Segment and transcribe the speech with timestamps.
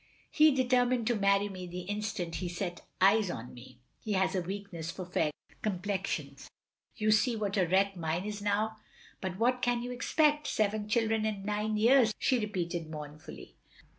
[0.31, 3.77] He determined to marry me the instant he set eyes on me.
[3.99, 5.29] He has a weakness for fair
[5.61, 6.49] complexions.
[6.95, 8.77] You see what a wreck mine is now.
[9.21, 10.47] But what can you expect?
[10.47, 13.57] Seven children in nine years," she repeated mournfully.